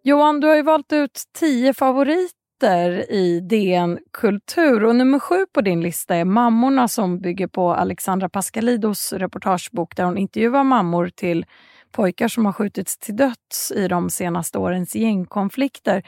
Johan, 0.03 0.39
du 0.39 0.47
har 0.47 0.55
ju 0.55 0.61
valt 0.61 0.93
ut 0.93 1.23
tio 1.39 1.73
favoriter 1.73 2.40
favoriter 2.61 3.11
i 3.11 3.39
DN 3.39 3.99
Kultur. 4.13 4.83
Och 4.83 4.95
nummer 4.95 5.19
sju 5.19 5.45
på 5.53 5.61
din 5.61 5.81
lista 5.81 6.15
är 6.15 6.25
Mammorna 6.25 6.87
som 6.87 7.19
bygger 7.19 7.47
på 7.47 7.73
Alexandra 7.73 8.29
Pascalidos 8.29 9.13
reportagebok 9.13 9.95
där 9.95 10.03
hon 10.03 10.17
intervjuar 10.17 10.63
mammor 10.63 11.09
till 11.15 11.45
pojkar 11.91 12.27
som 12.27 12.45
har 12.45 12.53
skjutits 12.53 12.97
till 12.97 13.15
döds 13.15 13.71
i 13.75 13.87
de 13.87 14.09
senaste 14.09 14.57
årens 14.57 14.95
gängkonflikter. 14.95 16.03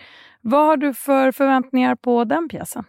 Vad 0.46 0.66
har 0.66 0.78
du 0.78 0.94
för 0.94 1.32
förväntningar 1.32 1.96
på 1.96 2.24
den 2.24 2.50
pjäsen? 2.50 2.84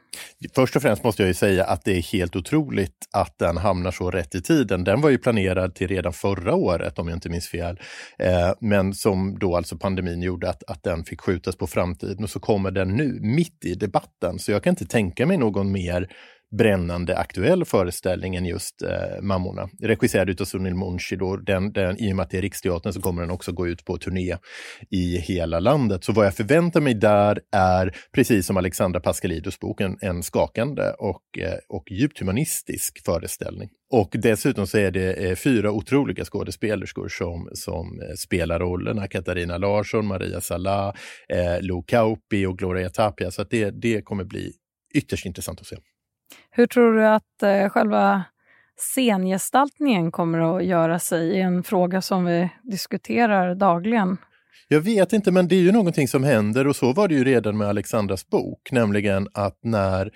Först 0.55 0.77
och 0.77 0.83
främst 0.83 1.05
måste 1.05 1.23
jag 1.23 1.29
ju 1.29 1.35
säga 1.35 1.65
att 1.65 1.85
det 1.85 1.97
är 1.97 2.03
helt 2.03 2.37
otroligt 2.37 2.97
att 3.13 3.39
den 3.39 3.57
hamnar 3.57 3.91
så 3.91 4.11
rätt 4.11 4.35
i 4.35 4.43
tiden. 4.43 4.85
Den 4.85 5.01
var 5.01 5.11
ju 5.11 5.19
planerad 5.19 5.75
till 5.75 5.89
redan 5.89 6.13
förra 6.13 6.55
året 6.55 6.99
om 6.99 7.09
jag 7.09 7.17
inte 7.17 7.29
minns 7.29 7.49
fel. 7.49 7.81
Eh, 8.19 8.53
men 8.61 8.95
som 8.95 9.39
då 9.39 9.57
alltså 9.57 9.77
pandemin 9.77 10.23
gjorde 10.23 10.51
att, 10.51 10.65
att 10.65 10.83
den 10.83 11.05
fick 11.05 11.21
skjutas 11.21 11.57
på 11.57 11.67
framtiden 11.67 12.25
och 12.25 12.31
så 12.31 12.41
kommer 12.41 12.71
den 12.71 12.89
nu 12.89 13.19
mitt 13.23 13.65
i 13.65 13.75
debatten. 13.75 14.39
Så 14.39 14.53
jag 14.53 14.63
kan 14.63 14.71
inte 14.71 14.87
tänka 14.87 15.27
mig 15.27 15.37
någon 15.37 15.73
mer 15.73 16.09
brännande 16.57 17.17
aktuell 17.17 17.65
föreställning 17.65 18.37
än 18.37 18.45
just 18.45 18.83
eh, 18.83 19.23
Mammorna. 19.23 19.69
Regisserad 19.83 20.41
av 20.41 20.45
Sunil 20.45 20.75
Munshi. 20.75 21.17
Då, 21.17 21.37
den, 21.37 21.73
den, 21.73 21.99
I 21.99 22.13
och 22.13 22.17
med 22.17 22.23
att 22.23 22.31
det 22.31 22.39
är 22.39 22.43
Riksteatern 22.43 22.93
så 22.93 23.01
kommer 23.01 23.23
den 23.23 23.31
också 23.31 23.53
gå 23.53 23.69
ut 23.69 23.85
på 23.85 23.99
turné 23.99 24.37
i 24.91 25.19
hela 25.19 25.61
landet. 25.61 26.05
Så 26.05 26.13
vad 26.13 26.27
jag 26.27 26.35
förväntar 26.35 26.81
mig 26.81 26.95
där 26.95 27.41
är, 27.53 27.97
precis 28.15 28.47
som 28.47 28.57
Alexandra 28.57 29.01
Pascalidos 29.01 29.61
bok, 29.61 29.81
en, 29.81 29.99
en 30.01 30.23
skakande 30.23 30.83
och, 30.99 31.39
eh, 31.39 31.59
och 31.69 31.91
djupt 31.91 32.21
humanistisk 32.21 33.05
föreställning. 33.05 33.69
Och 33.91 34.11
dessutom 34.13 34.67
så 34.67 34.79
är 34.79 34.91
det 34.91 35.13
eh, 35.13 35.37
fyra 35.37 35.71
otroliga 35.71 36.25
skådespelerskor 36.25 37.09
som, 37.09 37.51
som 37.53 38.01
eh, 38.01 38.15
spelar 38.15 38.59
rollerna. 38.59 39.07
Katarina 39.07 39.59
Larsson, 39.59 40.07
Maria 40.07 40.41
Salah, 40.41 40.95
eh, 41.29 41.63
Lo 41.63 41.83
Kauppi 41.83 42.47
och 42.47 42.59
Gloria 42.59 42.91
Tapia. 42.91 43.31
Så 43.31 43.45
det, 43.45 43.71
det 43.71 44.03
kommer 44.03 44.25
bli 44.25 44.53
ytterst 44.95 45.27
intressant 45.27 45.61
att 45.61 45.67
se. 45.67 45.77
Hur 46.51 46.67
tror 46.67 46.93
du 46.95 47.07
att 47.07 47.43
eh, 47.43 47.69
själva 47.69 48.25
scengestaltningen 48.77 50.11
kommer 50.11 50.57
att 50.57 50.65
göra 50.65 50.99
sig 50.99 51.29
i 51.29 51.41
en 51.41 51.63
fråga 51.63 52.03
som 52.03 52.25
vi 52.25 52.49
diskuterar 52.63 53.55
dagligen? 53.55 54.17
Jag 54.69 54.81
vet 54.81 55.13
inte, 55.13 55.31
men 55.31 55.49
det 55.49 55.55
är 55.55 55.61
ju 55.61 55.73
någonting 55.73 56.09
som 56.09 56.25
händer 56.25 56.67
och 56.67 56.77
så 56.77 56.93
var 56.93 57.09
det 57.09 57.15
ju 57.15 57.25
redan 57.25 57.57
med 57.57 57.69
Alexandras 57.69 58.27
bok, 58.27 58.73
nämligen 58.73 59.29
att 59.33 59.59
när 59.63 60.11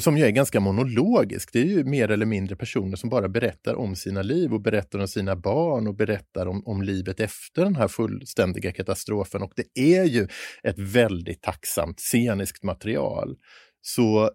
som 0.00 0.18
ju 0.18 0.24
är 0.24 0.30
ganska 0.30 0.60
monologisk. 0.60 1.52
Det 1.52 1.58
är 1.58 1.64
ju 1.64 1.84
mer 1.84 2.10
eller 2.10 2.26
mindre 2.26 2.56
personer 2.56 2.96
som 2.96 3.10
bara 3.10 3.28
berättar 3.28 3.74
om 3.74 3.96
sina 3.96 4.22
liv 4.22 4.54
och 4.54 4.60
berättar 4.60 4.98
om 4.98 5.08
sina 5.08 5.36
barn 5.36 5.86
och 5.86 5.94
berättar 5.94 6.46
om, 6.46 6.62
om 6.66 6.82
livet 6.82 7.20
efter 7.20 7.64
den 7.64 7.76
här 7.76 7.88
fullständiga 7.88 8.72
katastrofen. 8.72 9.42
Och 9.42 9.52
det 9.56 9.80
är 9.80 10.04
ju 10.04 10.28
ett 10.62 10.78
väldigt 10.78 11.42
tacksamt 11.42 12.00
sceniskt 12.00 12.62
material. 12.62 13.36
Så 13.80 14.30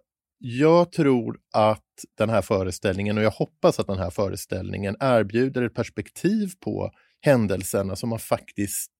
jag 0.46 0.92
tror 0.92 1.38
att 1.52 1.80
den 2.18 2.30
här 2.30 2.42
föreställningen, 2.42 3.18
och 3.18 3.24
jag 3.24 3.30
hoppas 3.30 3.80
att 3.80 3.86
den 3.86 3.98
här 3.98 4.10
föreställningen 4.10 4.96
erbjuder 5.00 5.62
ett 5.62 5.74
perspektiv 5.74 6.50
på 6.60 6.90
händelserna 7.20 7.96
som 7.96 8.08
man 8.08 8.18
faktiskt 8.18 8.90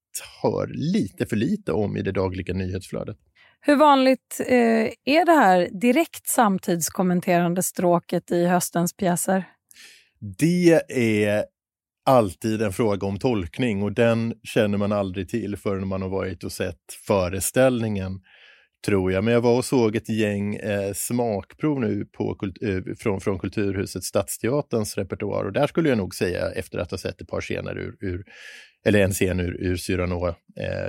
hör 0.43 0.67
lite 0.67 1.27
för 1.27 1.37
lite 1.37 1.73
om 1.73 1.97
i 1.97 2.03
det 2.03 2.13
dagliga 2.13 2.55
nyhetsflödet. 2.55 3.17
Hur 3.61 3.77
vanligt 3.77 4.41
eh, 4.47 4.91
är 5.05 5.27
det 5.27 5.33
här 5.33 5.69
direkt 5.81 6.29
samtidskommenterande 6.29 7.63
stråket 7.63 8.31
i 8.31 8.47
höstens 8.47 8.97
pjäser? 8.97 9.45
Det 10.39 10.83
är 10.89 11.45
alltid 12.05 12.63
en 12.63 12.73
fråga 12.73 13.07
om 13.07 13.19
tolkning 13.19 13.83
och 13.83 13.93
den 13.93 14.35
känner 14.43 14.79
man 14.79 14.93
aldrig 14.93 15.29
till 15.29 15.57
förrän 15.57 15.89
man 15.89 16.03
har 16.03 16.09
varit 16.09 16.45
och 16.45 16.53
sett 16.53 16.81
föreställningen 17.07 18.21
tror 18.85 19.13
jag. 19.13 19.25
Men 19.25 19.35
jag 19.35 19.41
var 19.41 19.57
och 19.57 19.65
såg 19.65 19.97
ett 19.97 20.09
gäng 20.09 20.57
eh, 20.57 20.93
smakprov 20.93 21.81
nu 21.81 22.05
på 22.05 22.35
kult, 22.35 22.63
eh, 22.63 22.95
från, 22.99 23.21
från 23.21 23.39
Kulturhuset 23.39 24.05
Stadsteaterns 24.05 24.99
repertoar 24.99 25.45
och 25.45 25.53
där 25.53 25.67
skulle 25.67 25.89
jag 25.89 25.99
nog 25.99 26.15
säga, 26.15 26.51
efter 26.51 26.79
att 26.79 26.91
ha 26.91 26.99
sett 26.99 27.21
ett 27.21 27.29
par 27.29 27.41
scener 27.41 27.79
ur, 27.79 27.97
ur 28.01 28.25
eller 28.87 29.01
en 29.01 29.13
scen 29.13 29.41
ur, 29.41 29.57
ur 29.61 29.77
Cyrano 29.77 30.29
eh, 30.29 30.35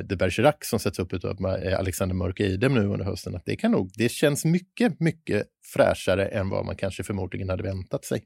de 0.04 0.16
Bergerac 0.16 0.56
som 0.62 0.80
sätts 0.80 1.00
upp 1.00 1.14
av 1.14 1.46
eh, 1.46 1.80
Alexander 1.80 2.16
Mörk 2.16 2.40
Eidem 2.40 2.74
nu 2.74 2.86
under 2.86 3.06
hösten, 3.06 3.36
att 3.36 3.46
det, 3.46 3.56
kan 3.56 3.72
nog, 3.72 3.92
det 3.98 4.10
känns 4.10 4.46
mycket, 4.46 5.00
mycket 5.00 5.48
fräschare 5.74 6.26
än 6.26 6.50
vad 6.50 6.66
man 6.66 6.76
kanske 6.76 7.04
förmodligen 7.04 7.50
hade 7.50 7.64
väntat 7.64 8.06
sig. 8.06 8.24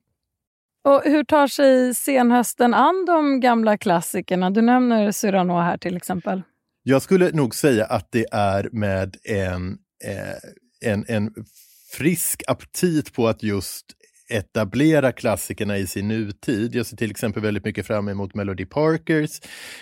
Och 0.84 1.02
hur 1.06 1.24
tar 1.24 1.48
sig 1.48 1.96
senhösten 1.96 2.74
an 2.74 3.06
de 3.08 3.40
gamla 3.40 3.78
klassikerna? 3.78 4.50
Du 4.50 4.62
nämner 4.62 5.12
Cyrano 5.12 5.54
här 5.54 5.78
till 5.78 5.98
exempel. 5.98 6.42
Jag 6.84 7.02
skulle 7.02 7.32
nog 7.32 7.56
säga 7.56 7.86
att 7.86 8.08
det 8.12 8.26
är 8.32 8.70
med 8.72 9.18
en, 9.24 9.78
eh, 10.04 10.92
en, 10.92 11.06
en 11.08 11.34
frisk 11.92 12.44
aptit 12.48 13.14
på 13.14 13.28
att 13.28 13.44
just 13.44 13.86
etablera 14.30 15.12
klassikerna 15.12 15.78
i 15.78 15.88
sin 15.88 16.08
nutid. 16.08 16.76
Jag 16.76 16.86
ser 16.86 16.98
till 16.98 17.12
exempel 17.12 17.44
väldigt 17.44 17.66
mycket 17.66 17.88
fram 17.88 18.08
emot 18.08 18.36
Melody 18.36 18.66
Parkers 18.66 19.42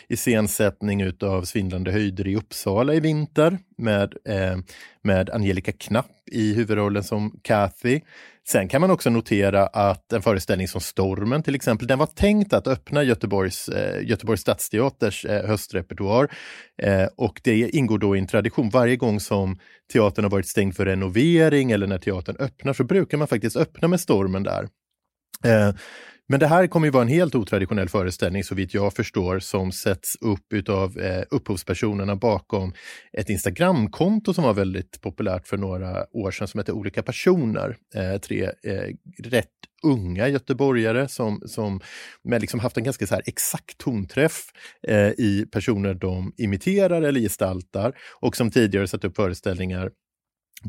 iscensättning 0.10 1.02
utav 1.02 1.44
Svindlande 1.44 1.92
höjder 1.92 2.28
i 2.28 2.36
Uppsala 2.36 2.94
i 2.94 3.00
vinter 3.00 3.58
med, 3.78 4.14
eh, 4.26 4.58
med 5.04 5.30
Angelica 5.30 5.72
Knapp 5.72 6.12
i 6.32 6.54
huvudrollen 6.54 7.04
som 7.04 7.40
Kathy. 7.44 8.02
Sen 8.50 8.68
kan 8.68 8.82
man 8.82 8.92
också 8.92 9.10
notera 9.10 9.68
att 9.68 10.14
en 10.14 10.22
föreställning 10.22 10.68
som 10.68 10.82
Stormen 10.82 11.44
till 11.44 11.56
exempel, 11.56 11.88
den 11.88 12.00
var 12.00 12.06
tänkt 12.06 12.54
att 12.54 12.68
öppna 12.68 13.04
Göteborgs, 13.04 13.70
eh, 13.70 14.08
Göteborgs 14.08 14.42
stadsteaters 14.42 15.26
eh, 15.26 15.46
höstrepertoar. 15.48 16.32
Eh, 16.82 17.06
och 17.16 17.42
det 17.44 17.70
ingår 17.70 17.98
då 17.98 18.16
i 18.16 18.20
en 18.20 18.28
tradition. 18.28 18.70
Varje 18.70 18.96
gång 18.96 19.20
som 19.20 19.60
teatern 19.94 20.26
har 20.26 20.30
varit 20.30 20.48
stängd 20.48 20.76
för 20.76 20.86
renovering 20.86 21.72
eller 21.72 21.88
när 21.88 21.98
teatern 21.98 22.36
öppnar 22.40 22.74
så 22.74 22.84
brukar 22.84 23.18
man 23.18 23.28
faktiskt 23.28 23.56
öppna 23.56 23.88
med 23.88 24.00
Stormen 24.00 24.44
där. 24.44 24.68
Eh, 25.44 25.76
men 26.30 26.40
det 26.40 26.48
här 26.48 26.68
kommer 26.68 26.88
ju 26.88 26.92
vara 26.92 27.04
en 27.04 27.10
helt 27.10 27.36
otraditionell 27.36 27.90
föreställning 27.90 28.44
så 28.44 28.56
vitt 28.56 28.74
jag 28.74 28.94
förstår 28.94 29.40
som 29.40 29.72
sätts 29.72 30.16
upp 30.22 30.54
utav 30.54 31.00
eh, 31.00 31.24
upphovspersonerna 31.30 32.16
bakom 32.16 32.74
ett 33.14 33.30
Instagramkonto 33.30 34.34
som 34.34 34.44
var 34.44 34.54
väldigt 34.54 35.02
populärt 35.02 35.48
för 35.48 35.58
några 35.58 36.06
år 36.12 36.32
sedan 36.32 36.48
som 36.48 36.58
hette 36.58 36.72
Olika 36.72 37.04
personer. 37.04 37.78
Eh, 37.96 38.20
tre 38.20 38.44
eh, 38.44 38.96
rätt 39.24 39.48
unga 39.84 40.28
göteborgare 40.28 41.08
som, 41.08 41.42
som 41.46 41.82
med 42.24 42.42
liksom 42.42 42.60
haft 42.60 42.78
en 42.78 42.84
ganska 42.84 43.08
så 43.08 43.16
här 43.16 43.24
exakt 43.26 43.78
tonträff 43.78 44.42
eh, 44.88 45.10
i 45.10 45.46
personer 45.52 45.94
de 45.94 46.34
imiterar 46.38 47.02
eller 47.02 47.20
gestaltar 47.20 47.94
och 48.20 48.36
som 48.36 48.52
tidigare 48.52 48.88
satt 48.88 49.04
upp 49.04 49.16
föreställningar 49.16 49.92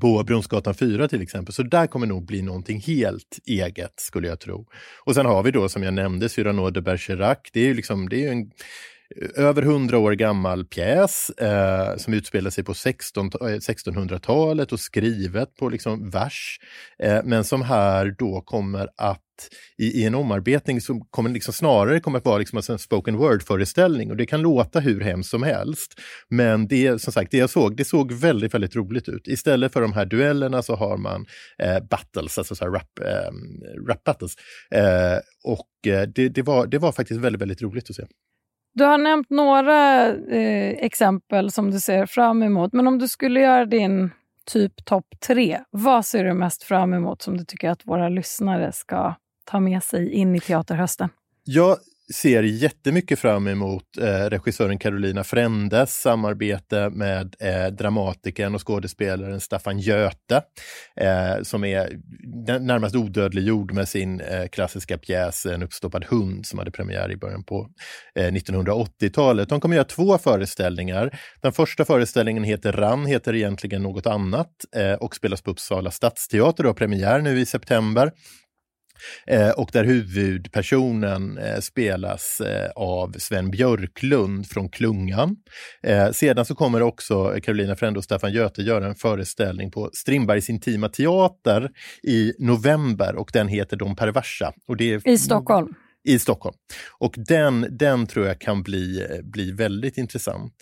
på 0.00 0.24
Brunnsgatan 0.24 0.74
4 0.74 1.08
till 1.08 1.22
exempel. 1.22 1.54
Så 1.54 1.62
där 1.62 1.86
kommer 1.86 2.06
nog 2.06 2.26
bli 2.26 2.42
någonting 2.42 2.80
helt 2.80 3.38
eget 3.46 3.94
skulle 3.96 4.28
jag 4.28 4.40
tro. 4.40 4.66
Och 5.04 5.14
sen 5.14 5.26
har 5.26 5.42
vi 5.42 5.50
då 5.50 5.68
som 5.68 5.82
jag 5.82 5.94
nämnde 5.94 6.28
Cyrano 6.28 6.70
de 6.70 6.80
Bergerac. 6.80 7.38
Det 7.52 7.60
är 7.60 7.64
ju 7.64 7.74
liksom, 7.74 8.08
det 8.08 8.26
är 8.26 8.32
en 8.32 8.50
eh, 9.16 9.44
över 9.44 9.62
hundra 9.62 9.98
år 9.98 10.12
gammal 10.12 10.64
pjäs 10.64 11.30
eh, 11.30 11.96
som 11.96 12.14
utspelar 12.14 12.50
sig 12.50 12.64
på 12.64 12.74
16, 12.74 13.30
1600-talet 13.30 14.70
eh, 14.70 14.74
och 14.74 14.80
skrivet 14.80 15.56
på 15.56 15.68
liksom 15.68 16.10
vers. 16.10 16.60
Eh, 16.98 17.20
men 17.24 17.44
som 17.44 17.62
här 17.62 18.14
då 18.18 18.40
kommer 18.40 18.88
att 18.96 19.22
i, 19.78 20.00
i 20.00 20.04
en 20.06 20.14
omarbetning 20.14 20.80
som 20.80 21.00
kommer 21.10 21.30
liksom 21.30 21.54
snarare 21.54 22.00
kommer 22.00 22.18
att 22.18 22.24
vara 22.24 22.38
liksom 22.38 22.62
en 22.68 22.78
spoken 22.78 23.16
word-föreställning 23.16 24.10
och 24.10 24.16
det 24.16 24.26
kan 24.26 24.42
låta 24.42 24.80
hur 24.80 25.00
hemskt 25.00 25.30
som 25.30 25.42
helst. 25.42 25.94
Men 26.28 26.68
det 26.68 27.02
som 27.02 27.12
sagt, 27.12 27.30
det 27.30 27.38
jag 27.38 27.50
såg, 27.50 27.76
det 27.76 27.84
såg 27.84 28.12
väldigt, 28.12 28.54
väldigt 28.54 28.76
roligt 28.76 29.08
ut. 29.08 29.28
Istället 29.28 29.72
för 29.72 29.80
de 29.80 29.92
här 29.92 30.06
duellerna 30.06 30.62
så 30.62 30.74
har 30.74 30.96
man 30.96 31.26
eh, 31.62 31.84
battles, 31.90 32.38
alltså 32.38 32.54
så 32.54 32.64
här 32.64 32.72
rap, 32.72 32.98
eh, 33.00 33.88
rap 33.88 34.04
battles. 34.04 34.34
Eh, 34.70 35.18
och 35.44 35.92
eh, 35.92 36.08
det, 36.14 36.28
det, 36.28 36.42
var, 36.42 36.66
det 36.66 36.78
var 36.78 36.92
faktiskt 36.92 37.20
väldigt, 37.20 37.42
väldigt 37.42 37.62
roligt 37.62 37.90
att 37.90 37.96
se. 37.96 38.04
Du 38.74 38.84
har 38.84 38.98
nämnt 38.98 39.30
några 39.30 40.06
eh, 40.06 40.70
exempel 40.70 41.50
som 41.50 41.70
du 41.70 41.80
ser 41.80 42.06
fram 42.06 42.42
emot, 42.42 42.72
men 42.72 42.86
om 42.86 42.98
du 42.98 43.08
skulle 43.08 43.40
göra 43.40 43.66
din 43.66 44.10
typ 44.48 44.84
topp 44.84 45.06
tre, 45.26 45.60
vad 45.70 46.06
ser 46.06 46.24
du 46.24 46.34
mest 46.34 46.62
fram 46.62 46.94
emot 46.94 47.22
som 47.22 47.36
du 47.36 47.44
tycker 47.44 47.70
att 47.70 47.86
våra 47.86 48.08
lyssnare 48.08 48.72
ska 48.72 49.14
ta 49.50 49.60
med 49.60 49.82
sig 49.82 50.12
in 50.12 50.34
i 50.34 50.40
teaterhösten? 50.40 51.08
Jag 51.44 51.76
ser 52.14 52.42
jättemycket 52.42 53.18
fram 53.18 53.46
emot 53.46 53.98
eh, 54.00 54.04
regissören 54.04 54.78
Carolina 54.78 55.24
Frändes 55.24 56.00
samarbete 56.00 56.90
med 56.90 57.36
eh, 57.40 57.66
dramatikern 57.66 58.54
och 58.54 58.66
skådespelaren 58.66 59.40
Staffan 59.40 59.78
Göte 59.78 60.42
eh, 61.00 61.42
som 61.42 61.64
är 61.64 61.98
närmast 62.58 62.96
odödliggjord 62.96 63.72
med 63.72 63.88
sin 63.88 64.20
eh, 64.20 64.46
klassiska 64.46 64.98
pjäs 64.98 65.46
En 65.46 65.62
uppstoppad 65.62 66.04
hund 66.04 66.46
som 66.46 66.58
hade 66.58 66.70
premiär 66.70 67.12
i 67.12 67.16
början 67.16 67.44
på 67.44 67.68
eh, 68.14 68.32
1980-talet. 68.32 69.48
De 69.48 69.60
kommer 69.60 69.76
göra 69.76 69.84
två 69.84 70.18
föreställningar. 70.18 71.18
Den 71.40 71.52
första 71.52 71.84
föreställningen 71.84 72.44
heter 72.44 72.72
Rann, 72.72 73.06
heter 73.06 73.34
egentligen 73.34 73.82
något 73.82 74.06
annat 74.06 74.52
eh, 74.76 74.92
och 74.92 75.16
spelas 75.16 75.42
på 75.42 75.50
Uppsala 75.50 75.90
stadsteater 75.90 76.64
och 76.64 76.68
har 76.68 76.74
premiär 76.74 77.20
nu 77.20 77.40
i 77.40 77.46
september. 77.46 78.12
Eh, 79.26 79.50
och 79.50 79.70
där 79.72 79.84
huvudpersonen 79.84 81.38
eh, 81.38 81.60
spelas 81.60 82.40
eh, 82.40 82.70
av 82.76 83.14
Sven 83.18 83.50
Björklund 83.50 84.46
från 84.46 84.68
Klungan. 84.68 85.36
Eh, 85.82 86.10
sedan 86.10 86.44
så 86.44 86.54
kommer 86.54 86.82
också 86.82 87.34
Carolina 87.42 87.76
Frände 87.76 87.98
och 87.98 88.04
Staffan 88.04 88.32
Göte 88.32 88.62
göra 88.62 88.86
en 88.86 88.94
föreställning 88.94 89.70
på 89.70 89.90
Strindbergs 89.92 90.50
Intima 90.50 90.88
Teater 90.88 91.70
i 92.02 92.32
november 92.38 93.16
och 93.16 93.30
den 93.32 93.48
heter 93.48 93.76
De 93.76 93.96
perversa. 93.96 94.52
Och 94.68 94.76
det 94.76 94.92
är, 94.94 95.08
I 95.08 95.18
Stockholm? 95.18 95.74
i 96.04 96.18
Stockholm. 96.18 96.56
Och 96.98 97.14
den, 97.16 97.66
den 97.70 98.06
tror 98.06 98.26
jag 98.26 98.40
kan 98.40 98.62
bli, 98.62 99.06
bli 99.22 99.52
väldigt 99.52 99.98
intressant. 99.98 100.52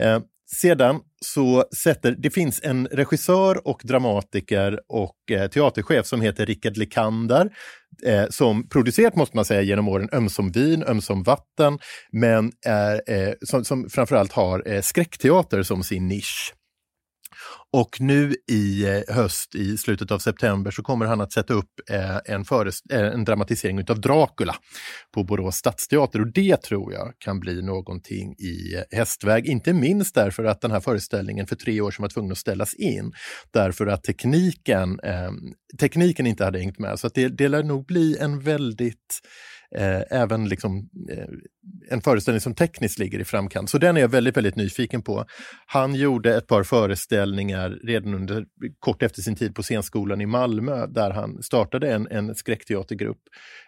Eh, 0.00 0.20
sedan 0.56 1.00
så 1.24 1.64
sätter, 1.76 2.12
det 2.18 2.30
finns 2.30 2.60
en 2.62 2.86
regissör 2.86 3.68
och 3.68 3.80
dramatiker 3.84 4.80
och 4.88 5.30
eh, 5.30 5.50
teaterchef 5.50 6.06
som 6.06 6.20
heter 6.20 6.46
Rickard 6.46 6.76
Likander, 6.76 7.50
eh, 8.06 8.24
som 8.30 8.68
producerat, 8.68 9.16
måste 9.16 9.36
man 9.36 9.44
säga, 9.44 9.62
genom 9.62 9.88
åren 9.88 10.08
ömsom 10.12 10.50
vin, 10.50 10.84
ömsom 10.84 11.22
vatten, 11.22 11.78
men 12.12 12.52
är, 12.66 13.02
eh, 13.06 13.34
som, 13.42 13.64
som 13.64 13.90
framförallt 13.90 14.32
har 14.32 14.68
eh, 14.68 14.80
skräckteater 14.80 15.62
som 15.62 15.82
sin 15.82 16.08
nisch. 16.08 16.54
Och 17.72 18.00
nu 18.00 18.34
i 18.50 18.84
eh, 18.84 19.14
höst, 19.14 19.54
i 19.54 19.78
slutet 19.78 20.10
av 20.10 20.18
september, 20.18 20.70
så 20.70 20.82
kommer 20.82 21.06
han 21.06 21.20
att 21.20 21.32
sätta 21.32 21.54
upp 21.54 21.70
eh, 21.90 22.16
en, 22.24 22.44
eh, 22.92 23.00
en 23.00 23.24
dramatisering 23.24 23.78
av 23.88 24.00
Dracula 24.00 24.54
på 25.14 25.24
Borås 25.24 25.56
stadsteater. 25.56 26.20
Och 26.20 26.32
det 26.32 26.62
tror 26.62 26.92
jag 26.92 27.12
kan 27.18 27.40
bli 27.40 27.62
någonting 27.62 28.32
i 28.32 28.84
hästväg. 28.90 29.46
Inte 29.46 29.72
minst 29.72 30.14
därför 30.14 30.44
att 30.44 30.60
den 30.60 30.70
här 30.70 30.80
föreställningen 30.80 31.46
för 31.46 31.56
tre 31.56 31.80
år 31.80 31.90
sedan 31.90 32.02
var 32.02 32.08
tvungen 32.08 32.32
att 32.32 32.38
ställas 32.38 32.74
in. 32.74 33.12
Därför 33.52 33.86
att 33.86 34.04
tekniken, 34.04 35.00
eh, 35.00 35.30
tekniken 35.80 36.26
inte 36.26 36.44
hade 36.44 36.58
hängt 36.58 36.78
med. 36.78 36.98
Så 36.98 37.08
det, 37.08 37.28
det 37.28 37.48
lär 37.48 37.62
nog 37.62 37.86
bli 37.86 38.18
en 38.18 38.40
väldigt 38.40 39.20
eh, 39.76 40.02
även 40.10 40.48
liksom, 40.48 40.88
eh, 41.10 41.26
en 41.90 42.00
föreställning 42.00 42.40
som 42.40 42.54
tekniskt 42.54 42.98
ligger 42.98 43.18
i 43.18 43.24
framkant. 43.24 43.70
Så 43.70 43.78
den 43.78 43.96
är 43.96 44.00
jag 44.00 44.08
väldigt, 44.08 44.36
väldigt 44.36 44.56
nyfiken 44.56 45.02
på. 45.02 45.24
Han 45.66 45.94
gjorde 45.94 46.36
ett 46.36 46.46
par 46.46 46.62
föreställningar 46.62 47.78
redan 47.84 48.14
under, 48.14 48.44
kort 48.78 49.02
efter 49.02 49.22
sin 49.22 49.36
tid 49.36 49.54
på 49.54 49.62
scenskolan 49.62 50.20
i 50.20 50.26
Malmö 50.26 50.86
där 50.86 51.10
han 51.10 51.42
startade 51.42 51.92
en, 51.92 52.08
en 52.10 52.34
skräckteatergrupp 52.34 53.22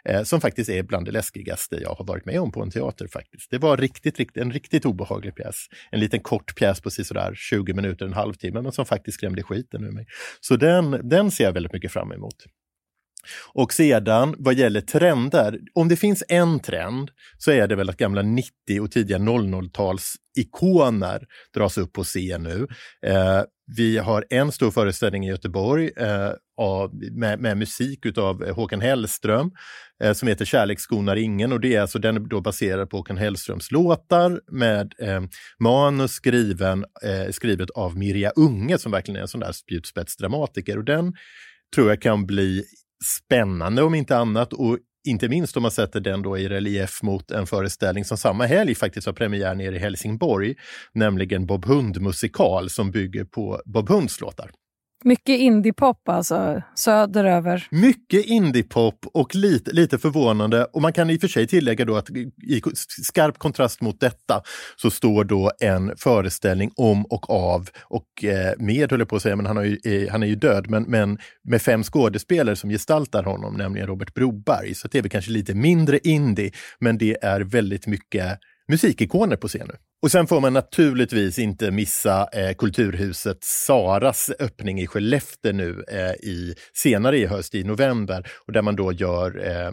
eh, 0.04 0.23
som 0.23 0.40
faktiskt 0.40 0.71
är 0.71 0.83
bland 0.83 1.07
det 1.07 1.12
läskigaste 1.12 1.76
jag 1.76 1.95
har 1.95 2.04
varit 2.04 2.26
med 2.26 2.40
om 2.40 2.52
på 2.52 2.62
en 2.62 2.71
teater. 2.71 3.07
faktiskt. 3.07 3.50
Det 3.50 3.59
var 3.59 3.76
riktigt, 3.76 4.19
riktigt, 4.19 4.42
en 4.42 4.52
riktigt 4.52 4.85
obehaglig 4.85 5.35
pjäs. 5.35 5.66
En 5.90 6.00
liten 6.00 6.21
kort 6.21 6.54
pjäs 6.57 6.80
på 6.80 6.90
sådär 6.90 7.35
20 7.35 7.75
minuter, 7.75 8.07
en 8.07 8.12
halvtimme, 8.12 8.62
men 8.62 8.73
som 8.73 8.87
faktiskt 8.87 9.14
skrämde 9.14 9.42
skiten 9.42 9.85
ur 9.85 9.90
mig. 9.90 10.07
Så 10.40 10.57
den, 10.57 11.09
den 11.09 11.30
ser 11.30 11.45
jag 11.45 11.52
väldigt 11.52 11.73
mycket 11.73 11.92
fram 11.92 12.12
emot. 12.12 12.35
Och 13.53 13.73
sedan 13.73 14.35
vad 14.39 14.55
gäller 14.55 14.81
trender, 14.81 15.59
om 15.75 15.89
det 15.89 15.97
finns 15.97 16.25
en 16.29 16.61
trend 16.61 17.11
så 17.39 17.50
är 17.50 17.69
det 17.69 17.77
väl 17.77 17.91
att 17.91 17.97
gamla 17.97 18.23
90 18.23 18.50
och 18.81 18.91
tidiga 18.91 19.19
00-tals 19.19 20.15
ikoner 20.39 21.27
dras 21.55 21.79
upp 21.79 21.93
på 21.93 22.05
scen 22.05 22.43
nu. 22.43 22.67
Eh, 23.07 23.43
vi 23.77 23.99
har 23.99 24.25
en 24.31 24.53
stor 24.53 24.71
föreställning 24.71 25.27
i 25.27 25.29
Göteborg 25.29 25.91
eh, 25.97 26.33
av, 26.57 26.95
med, 26.95 27.41
med, 27.41 27.57
musik 27.57 28.07
utav 28.07 28.50
Håkan 28.50 28.81
Hellström 28.81 29.50
eh, 30.03 30.12
som 30.12 30.29
heter 30.29 30.45
Kärlek 30.45 30.81
skonar 30.81 31.17
ingen 31.17 31.53
och 31.53 31.61
det 31.61 31.75
är 31.75 31.81
alltså 31.81 31.99
den 31.99 32.17
är 32.17 32.21
då 32.21 32.41
baserad 32.41 32.91
på 32.91 32.97
Håkan 32.97 33.17
Hellströms 33.17 33.71
låtar 33.71 34.41
med 34.53 34.95
eh, 34.99 35.23
manus 35.59 36.12
skriven, 36.12 36.85
eh, 37.03 37.31
skrivet 37.31 37.71
av 37.71 37.99
Mirja 37.99 38.31
Unge 38.31 38.79
som 38.79 38.93
verkligen 38.93 39.17
är 39.17 39.23
en 39.23 39.29
sån 39.29 39.41
där 39.41 39.53
spjutspetsdramatiker 39.53 40.79
och 40.79 40.85
den 40.85 41.12
tror 41.75 41.89
jag 41.89 42.03
kan 42.03 42.27
bli 42.27 42.65
spännande 43.04 43.83
om 43.83 43.95
inte 43.95 44.16
annat 44.16 44.52
och 44.52 44.78
inte 45.09 45.28
minst 45.28 45.57
om 45.57 45.62
man 45.62 45.71
sätter 45.71 46.00
den 46.00 46.23
då 46.23 46.38
i 46.38 46.49
relief 46.49 47.02
mot 47.02 47.30
en 47.30 47.47
föreställning 47.47 48.04
som 48.04 48.16
samma 48.16 48.47
helg 48.47 48.75
faktiskt 48.75 49.07
har 49.07 49.12
premiär 49.12 49.54
nere 49.54 49.76
i 49.76 49.78
Helsingborg, 49.78 50.54
nämligen 50.92 51.47
Bob 51.47 51.64
Hund 51.64 52.00
musikal 52.00 52.71
som 52.71 52.90
bygger 52.90 53.25
på 53.25 53.62
Bob 53.64 53.88
Hunds 53.88 54.21
låtar. 54.21 54.50
Mycket 55.04 55.40
indiepop 55.40 56.09
alltså, 56.09 56.62
söderöver. 56.75 57.66
Mycket 57.71 58.25
indiepop 58.25 59.07
och 59.14 59.35
lite, 59.35 59.73
lite 59.73 59.99
förvånande. 59.99 60.64
Och 60.64 60.83
man 60.83 60.92
kan 60.92 61.11
i 61.11 61.16
och 61.16 61.21
för 61.21 61.28
sig 61.28 61.47
tillägga 61.47 61.85
då 61.85 61.97
att 61.97 62.11
i 62.11 62.62
skarp 63.02 63.38
kontrast 63.38 63.80
mot 63.80 64.00
detta 64.00 64.42
så 64.76 64.90
står 64.90 65.25
då 65.25 65.50
en 65.61 65.92
föreställning 65.97 66.71
om 66.76 67.04
och 67.04 67.30
av 67.30 67.69
och 67.85 68.25
eh, 68.25 68.52
med, 68.59 68.90
höll 68.90 69.00
jag 69.00 69.09
på 69.09 69.16
att 69.16 69.23
säga, 69.23 69.37
men 69.37 69.47
han, 69.47 69.57
har 69.57 69.64
ju, 69.64 69.78
eh, 69.85 70.11
han 70.11 70.23
är 70.23 70.26
ju 70.26 70.35
död, 70.35 70.71
men, 70.71 70.83
men 70.83 71.19
med 71.45 71.62
fem 71.62 71.83
skådespelare 71.83 72.57
som 72.57 72.71
gestaltar 72.71 73.23
honom, 73.23 73.54
nämligen 73.54 73.87
Robert 73.87 74.14
Broberg. 74.14 74.75
Så 74.75 74.88
det 74.88 74.99
är 74.99 75.02
väl 75.02 75.11
kanske 75.11 75.30
lite 75.30 75.54
mindre 75.54 75.99
indie, 75.99 76.52
men 76.78 76.99
det 76.99 77.25
är 77.25 77.40
väldigt 77.40 77.87
mycket 77.87 78.38
musikikoner 78.69 79.37
på 79.37 79.49
scenen. 79.49 79.76
Och 80.02 80.11
sen 80.11 80.26
får 80.26 80.40
man 80.40 80.52
naturligtvis 80.52 81.38
inte 81.38 81.71
missa 81.71 82.28
eh, 82.33 82.54
Kulturhuset 82.54 83.45
Saras 83.45 84.30
öppning 84.38 84.80
i 84.80 84.87
Skellefteå 84.87 85.52
nu 85.52 85.85
eh, 85.88 86.12
i, 86.12 86.54
senare 86.75 87.19
i 87.19 87.26
höst, 87.26 87.54
i 87.54 87.64
november, 87.64 88.26
och 88.47 88.52
där 88.52 88.62
man 88.62 88.76
då 88.76 88.92
gör, 88.92 89.47
eh, 89.47 89.73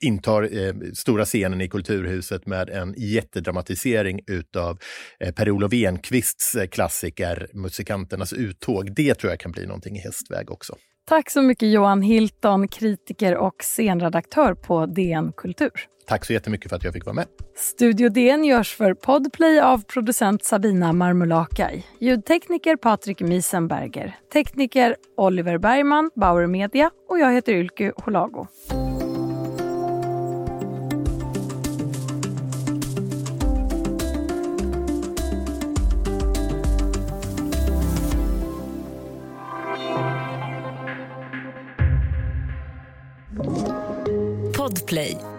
intar 0.00 0.42
eh, 0.42 0.74
stora 0.94 1.24
scenen 1.24 1.60
i 1.60 1.68
Kulturhuset 1.68 2.46
med 2.46 2.70
en 2.70 2.94
jättedramatisering 2.96 4.20
utav 4.26 4.78
eh, 5.20 5.34
Per-Olof 5.34 5.72
Enquists 5.72 6.54
eh, 6.54 6.66
klassiker 6.66 7.46
Musikanternas 7.52 8.32
uttåg. 8.32 8.94
Det 8.94 9.14
tror 9.14 9.32
jag 9.32 9.40
kan 9.40 9.52
bli 9.52 9.66
någonting 9.66 9.96
i 9.96 10.00
hästväg 10.00 10.50
också. 10.50 10.76
Tack 11.08 11.30
så 11.30 11.42
mycket 11.42 11.72
Johan 11.72 12.02
Hilton, 12.02 12.68
kritiker 12.68 13.36
och 13.36 13.54
scenredaktör 13.62 14.54
på 14.54 14.86
DN 14.86 15.32
Kultur. 15.36 15.70
Tack 16.06 16.24
så 16.24 16.32
jättemycket 16.32 16.68
för 16.68 16.76
att 16.76 16.84
jag 16.84 16.92
fick 16.92 17.04
vara 17.04 17.14
med. 17.14 17.26
Studio 17.56 18.08
DN 18.08 18.44
görs 18.44 18.74
för 18.74 18.94
Podplay 18.94 19.60
av 19.60 19.84
producent 19.84 20.44
Sabina 20.44 20.92
Marmulakai. 20.92 21.84
Ljudtekniker 22.00 22.76
Patrik 22.76 23.20
Miesenberger. 23.20 24.16
Tekniker 24.32 24.96
Oliver 25.16 25.58
Bergman, 25.58 26.10
Bauer 26.14 26.46
Media 26.46 26.90
och 27.08 27.18
jag 27.18 27.32
heter 27.32 27.52
Ylke 27.52 27.92
Holago. 27.96 28.46
Podplay 44.92 45.31